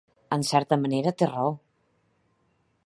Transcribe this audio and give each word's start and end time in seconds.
En 0.35 0.45
certa 0.51 0.79
manera, 0.85 1.13
té 1.21 1.29
raó. 1.33 1.53